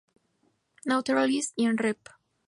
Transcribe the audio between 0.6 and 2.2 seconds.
Naturalist", y en "Rep.